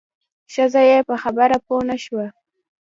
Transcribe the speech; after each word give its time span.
ښځه 0.53 0.81
یې 0.89 0.99
په 1.07 1.15
خبره 1.21 1.57
پوه 1.65 1.81
نه 1.89 1.95
شوه. 2.03 2.25